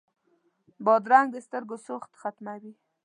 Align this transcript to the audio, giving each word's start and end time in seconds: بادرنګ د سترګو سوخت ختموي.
بادرنګ 0.85 1.27
د 1.31 1.37
سترګو 1.45 1.75
سوخت 1.85 2.11
ختموي. 2.21 2.73